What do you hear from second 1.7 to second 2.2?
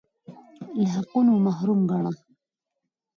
ګاڼه